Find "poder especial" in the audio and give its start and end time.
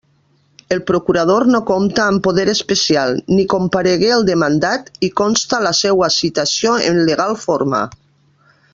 2.29-3.13